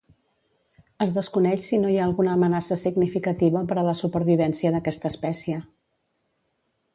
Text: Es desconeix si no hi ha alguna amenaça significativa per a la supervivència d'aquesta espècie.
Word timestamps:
Es 1.05 1.09
desconeix 1.17 1.67
si 1.71 1.79
no 1.83 1.91
hi 1.91 1.99
ha 1.99 2.05
alguna 2.09 2.33
amenaça 2.37 2.77
significativa 2.85 3.63
per 3.73 3.77
a 3.83 3.85
la 3.89 3.95
supervivència 4.01 4.73
d'aquesta 4.77 5.13
espècie. 5.13 5.61